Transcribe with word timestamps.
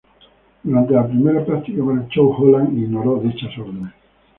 Durante 0.63 0.93
la 0.95 1.05
primera 1.07 1.45
práctica 1.45 1.85
para 1.85 2.01
el 2.01 2.07
show, 2.09 2.35
Holland 2.35 2.75
ignoró 2.75 3.19
dichas 3.19 3.55
órdenes. 3.59 3.93